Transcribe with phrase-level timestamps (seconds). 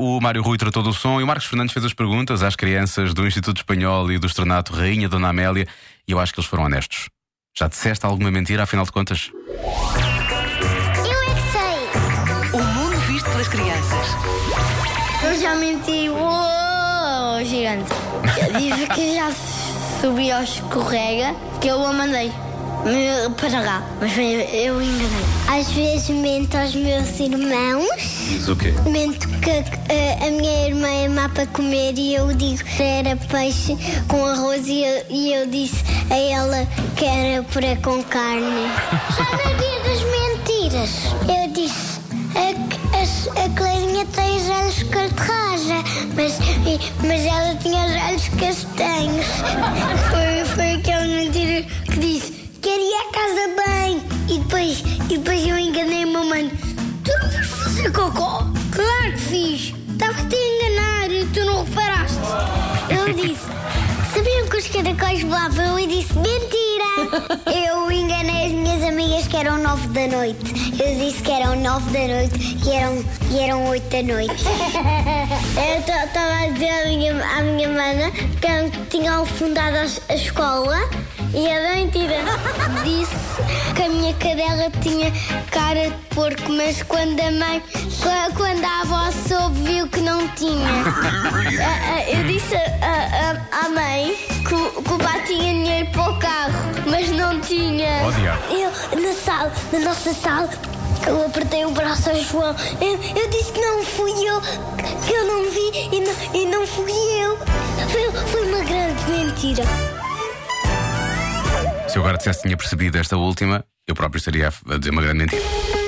[0.00, 3.12] o Mário Rui tratou do som e o Marcos Fernandes fez as perguntas às crianças
[3.12, 5.68] do Instituto Espanhol e do Estrenato Rainha Dona Amélia
[6.08, 7.10] e eu acho que eles foram honestos.
[7.54, 9.30] Já disseste alguma mentira, afinal de contas?
[9.30, 9.60] Eu
[11.20, 12.58] é que sei.
[12.58, 14.06] O mundo visto pelas crianças.
[15.22, 16.08] Eu já menti.
[16.08, 17.92] Uou, gigante.
[18.40, 19.30] Eu disse que já
[20.00, 22.32] subi ao escorrega, que eu a mandei
[22.84, 23.82] me- para lá.
[24.00, 25.24] Mas foi- eu enganei.
[25.48, 27.88] Às vezes mento aos meus irmãos.
[28.28, 28.72] Diz o quê?
[28.86, 29.50] Mento que
[29.88, 33.76] eh, a minha irmã é má para comer e eu digo que era peixe
[34.08, 36.66] com arroz e eu, e eu disse a ela
[36.96, 38.70] que era puré com carne.
[39.16, 40.90] Já na dia das mentiras,
[41.28, 42.00] eu disse
[42.36, 42.50] a,
[42.96, 46.38] a, a Clarinha tem os olhos cor-de-rosa, mas,
[47.04, 49.26] mas ela tinha os olhos castanhos.
[58.00, 58.46] cocó?
[58.72, 59.74] Claro que fiz.
[59.90, 62.18] Estava-te a enganar e tu não reparaste.
[62.88, 63.44] Eu disse,
[64.14, 65.78] sabiam que os caracóis voavam?
[65.78, 66.70] Eu disse, mentira.
[67.54, 70.72] Eu enganei as minhas amigas que eram nove da noite.
[70.82, 74.44] Eu disse que eram nove da noite e eram, e eram oito da noite.
[75.56, 79.76] Eu estava a dizer à minha, à minha mana que eu tinha fundado
[80.08, 80.78] a escola
[81.34, 82.16] e era mentira.
[82.84, 85.12] Disse que a minha cadela tinha
[85.50, 87.62] cara de porco, mas quando a mãe,
[88.02, 90.68] qua- quando a avó soube, viu que não tinha.
[91.62, 92.60] Ah, ah, Eu disse a-
[93.52, 96.52] a- à mãe que, o- pai tinha dinheiro para o carro,
[96.86, 98.00] mas não tinha.
[98.50, 98.70] Eu,
[99.00, 100.48] na sala, na nossa sala,
[101.06, 102.54] eu apertei o braço ao João.
[102.80, 104.40] Eu, eu disse que não fui eu,
[105.06, 107.36] que eu não vi e não, e não fui eu.
[107.88, 109.64] Foi, foi uma grande mentira.
[111.90, 115.02] Se eu agora dissesse que tinha percebido esta última, eu próprio estaria a dizer uma
[115.02, 115.79] grande mentira.